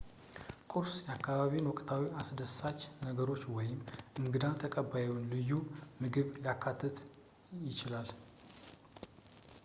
[0.71, 3.77] ቁርስ የአካባቢውን ወቅታዊ አስደሳች ነገሮች ወይም
[4.15, 5.51] የእንግዳ ተቀባዩን ልዩ
[6.01, 6.97] ምግብ ሊያካትት
[7.69, 8.09] ይችላል